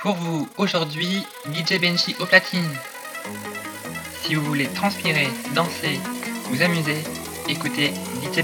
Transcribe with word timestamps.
Pour 0.00 0.14
vous, 0.14 0.48
aujourd'hui, 0.56 1.26
DJ 1.52 1.80
Benchi 1.80 2.14
au 2.20 2.26
platine. 2.26 2.70
Si 4.22 4.34
vous 4.34 4.44
voulez 4.44 4.68
transpirer, 4.68 5.28
danser, 5.54 6.00
vous 6.50 6.62
amuser, 6.62 7.02
écoutez 7.48 7.92
DJ 8.22 8.42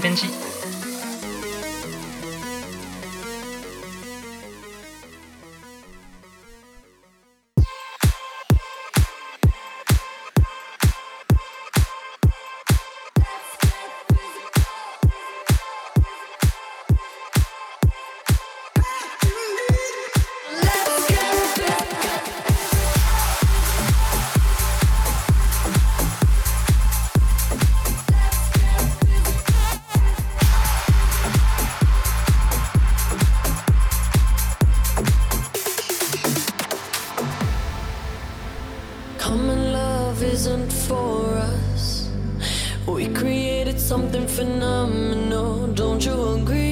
We 42.95 43.09
created 43.09 43.77
something 43.77 44.25
phenomenal, 44.25 45.67
don't 45.67 46.05
you 46.05 46.35
agree? 46.35 46.64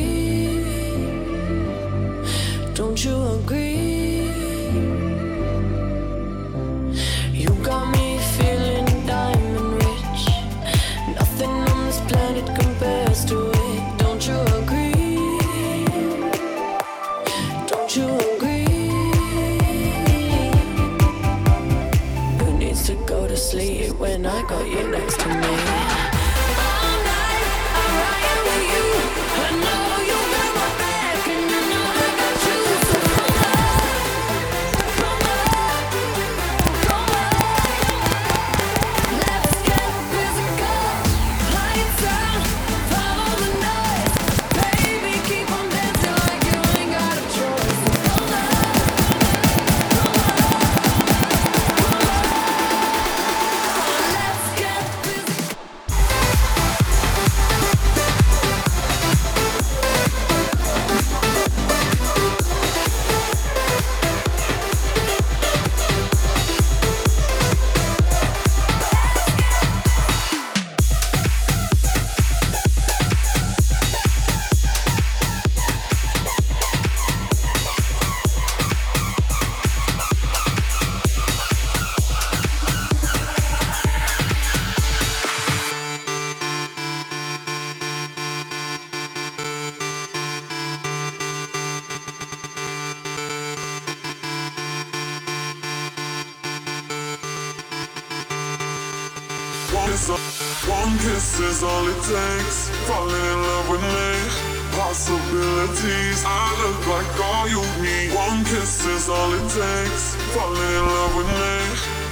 Possibilities. 105.63 106.24
I 106.28 106.44
look 106.59 106.88
like 106.91 107.07
all 107.24 107.47
you 107.47 107.63
need. 107.79 108.12
One 108.12 108.44
kiss 108.44 108.84
is 108.84 109.07
all 109.07 109.31
it 109.31 109.47
takes. 109.47 110.16
Fall 110.35 110.51
in 110.51 110.84
love 110.91 111.16
with 111.16 111.31
me. 111.40 111.56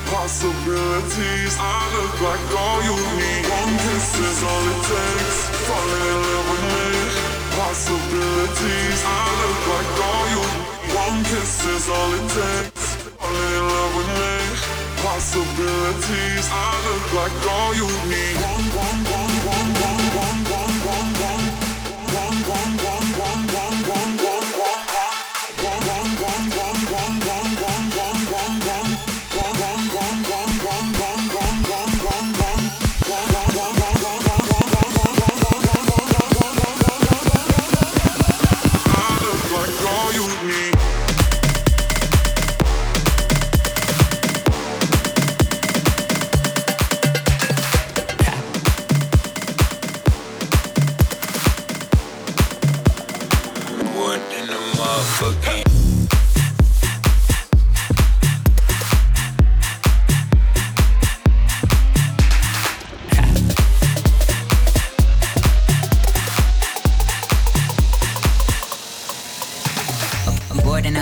Possibilities. 0.08 1.60
I 1.60 1.84
look 1.92 2.16
like 2.24 2.48
all 2.56 2.80
you 2.80 2.96
need. 3.20 3.44
One 3.52 3.76
kiss 3.76 4.08
is 4.24 4.40
all 4.40 4.64
it 4.72 4.82
takes. 4.88 5.38
Fall 5.68 5.92
in 6.00 6.16
love 6.32 6.48
with 6.48 6.66
me. 6.72 6.88
Possibilities. 7.60 9.00
I 9.04 9.28
look 9.44 9.62
like 9.76 9.92
all 10.00 10.26
you 10.32 10.44
need. 10.48 10.96
One 10.96 11.20
kiss 11.28 11.54
is 11.76 11.90
all 11.92 12.12
it 12.16 12.28
takes. 12.32 12.84
Fall 13.20 13.36
in 13.36 13.64
love 13.68 13.94
with 14.00 14.12
me. 14.16 14.32
Possibilities. 15.04 16.48
I 16.48 16.72
look 16.88 17.06
like 17.20 17.36
all 17.52 17.76
you 17.76 17.88
need. 18.08 18.36
One, 18.48 18.68
one, 18.80 19.00
one. 19.12 19.21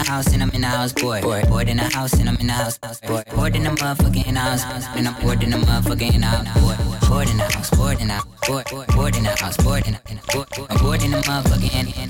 House, 0.09 0.33
and 0.33 0.43
I'm 0.43 0.49
in 0.51 0.63
a 0.63 0.67
house, 0.67 0.93
boy. 0.93 1.21
Bored 1.21 1.69
in 1.69 1.77
the 1.77 1.89
house, 1.95 2.13
and 2.13 2.27
I'm 2.29 2.35
in 2.37 2.47
the 2.47 2.53
house. 2.53 2.77
Boy. 2.77 3.23
Bored 3.35 3.55
in 3.55 3.63
the 3.63 3.69
motherfucking 3.69 4.35
house, 4.35 4.63
and 4.95 5.07
I'm 5.07 5.21
bored 5.21 5.43
in 5.43 5.51
the 5.51 5.57
motherfucking 5.57 6.23
house. 6.23 6.47
Boy. 6.59 7.07
Bored 7.07 7.29
in 7.29 7.37
the 7.37 7.43
house, 7.43 7.69
bored 7.71 8.01
in 8.01 8.07
the 8.07 8.13
house, 8.15 8.28
bored, 8.49 8.65
bored 8.95 9.15
in 9.15 9.23
the 9.23 9.29
house, 9.29 9.57
bored 9.57 9.85
in 9.85 9.93
the 9.93 9.99
bored, 10.33 10.47
I'm 10.69 10.77
bored 10.77 11.03
in 11.03 11.11
the 11.11 11.17
motherfucking, 11.17 11.73
I'm 11.77 12.09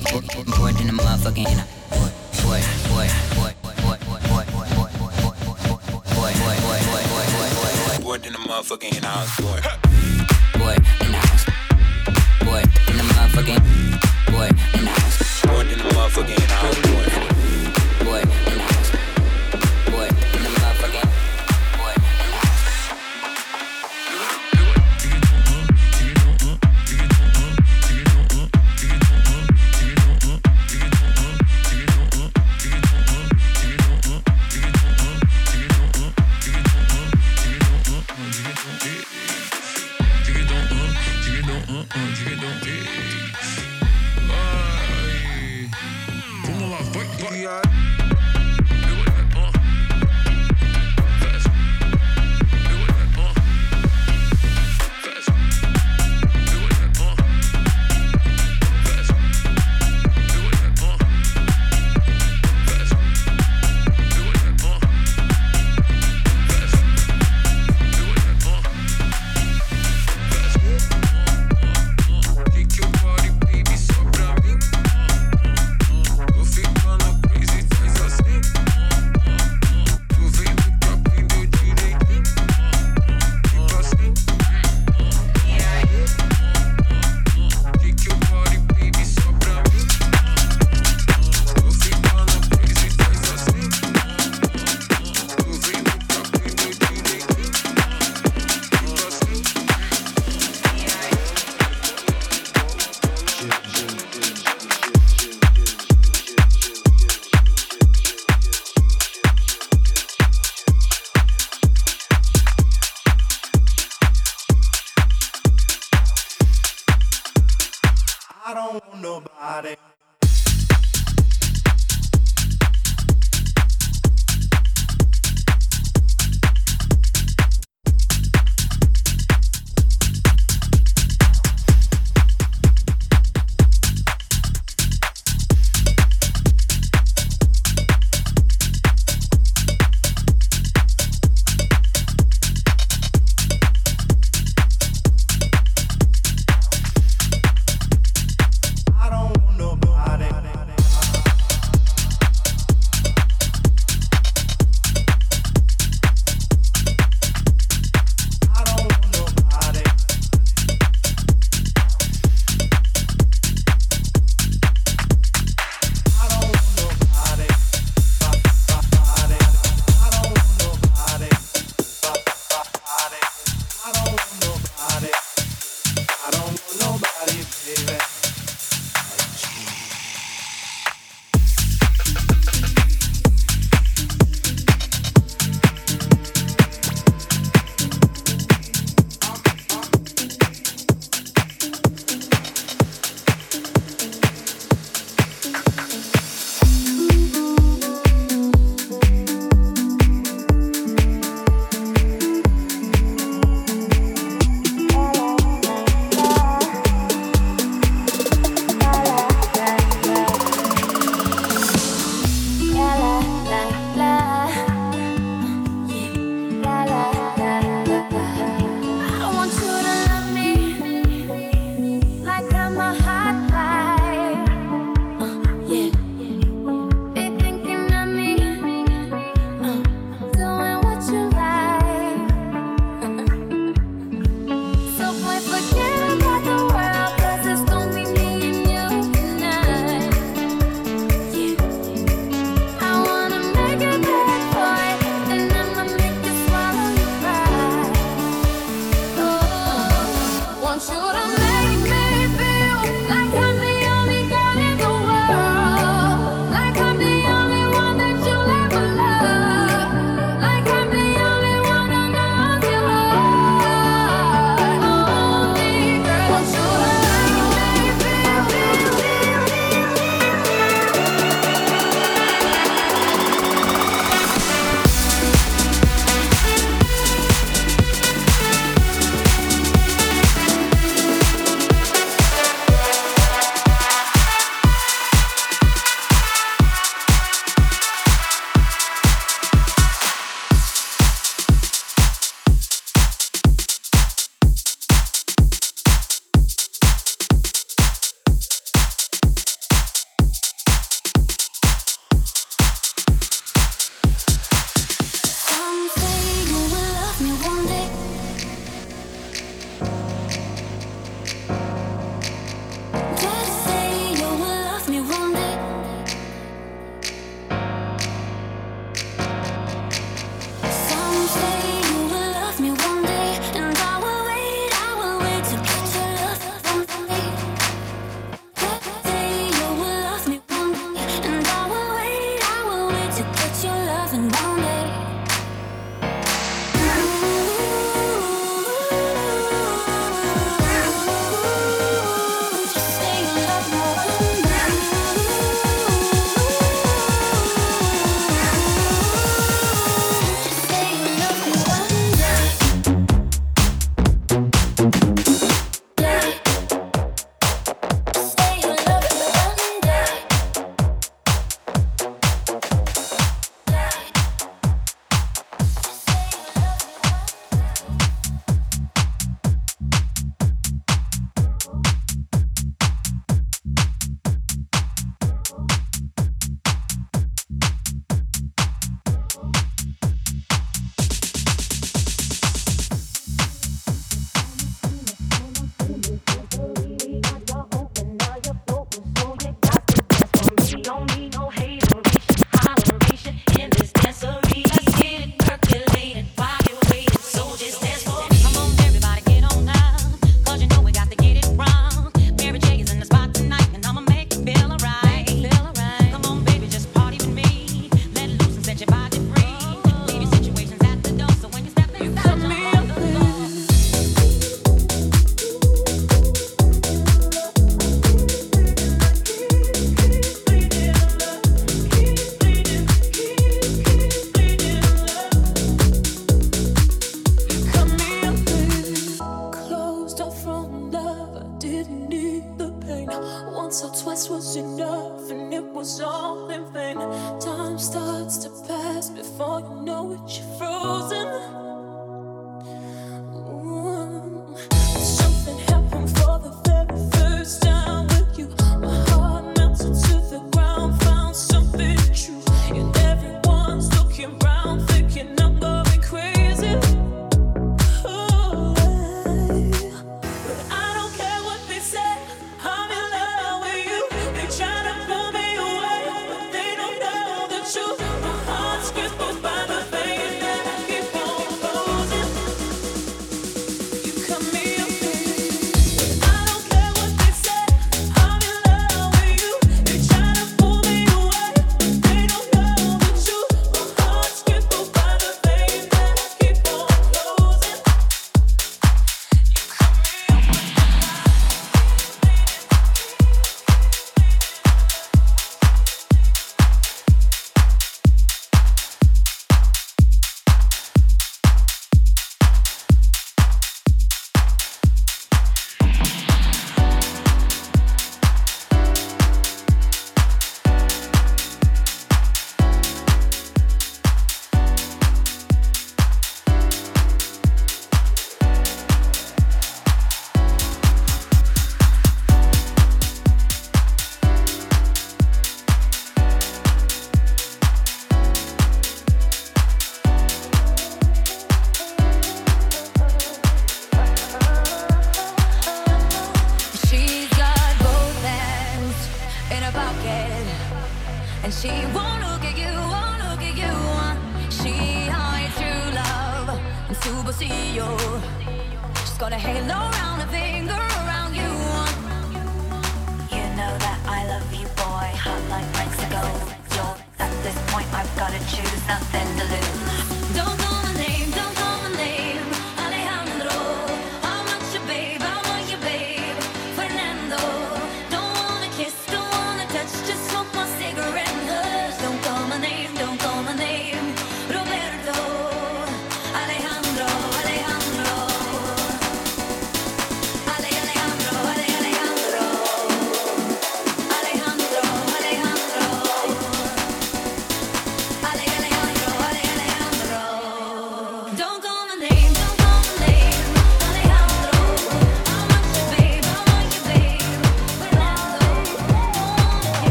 bored 0.57 0.79
in 0.79 0.87
the 0.87 0.93
motherfucking 0.93 1.47
house. 1.47 1.67
Boy, 2.43 2.63
boy, 2.87 3.07
boy, 3.35 3.53
boy, 3.61 3.75
boy, 3.83 3.97
boy, 4.07 4.23
boy, 4.23 4.45
boy, 4.47 4.71
boy, 4.71 4.91
boy, 4.95 5.19
boy, 5.19 5.57
boy, 5.59 5.75
boy, 5.75 5.99
boy, 6.15 6.31
boy, 6.39 6.55
boy, 6.63 6.79
boy, 6.79 7.25
boy, 7.27 7.75
boy, 7.87 8.03
bored 8.03 8.25
in 8.25 8.31
the 8.33 8.39
motherfucking 8.39 9.03
house, 9.03 9.35
boy. 9.41 9.59
Boy 10.59 10.75
in 11.03 11.11
the 11.11 11.19
house, 11.19 11.45
boy 12.47 12.63
in 12.87 12.95
the 12.97 13.03
motherfucking, 13.03 13.61
boy 14.31 14.47
in 14.77 14.85
the 14.85 14.91
house, 14.91 15.41
bored 15.45 15.67
in 15.67 15.77
the 15.77 15.83
motherfucking 15.91 16.39
house, 16.47 16.79
boy, 16.87 17.08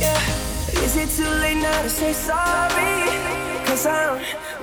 Yeah, 0.00 0.18
is 0.84 0.96
it 0.96 1.10
too 1.10 1.28
late 1.42 1.60
now 1.60 1.82
to 1.82 1.90
say 1.90 2.12
sorry? 2.12 3.04
Cause 3.66 3.86
I'm 3.86 4.18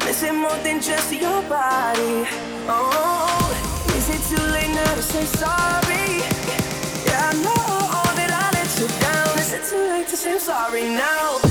missing 0.05 0.35
more 0.39 0.57
than 0.63 0.81
just 0.81 1.11
your 1.13 1.41
body. 1.43 2.25
Oh, 2.67 3.47
is 3.95 4.09
it 4.09 4.21
too 4.29 4.43
late 4.51 4.73
now 4.73 4.95
to 4.95 5.01
say 5.01 5.25
sorry? 5.25 6.25
Yeah, 7.05 7.29
I 7.29 7.33
know 7.45 7.63
all 7.95 8.11
that 8.17 8.31
I 8.33 8.45
let 8.57 8.69
you 8.79 8.87
down. 8.99 9.39
Is 9.39 9.53
it 9.53 9.63
too 9.69 9.83
late 9.91 10.07
to 10.07 10.17
say 10.17 10.37
sorry 10.39 10.83
now? 10.89 11.46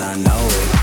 and 0.00 0.02
I 0.02 0.14
know 0.16 0.48
it. 0.48 0.79